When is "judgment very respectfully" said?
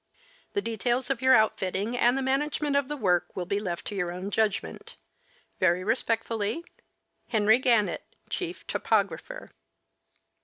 4.31-6.65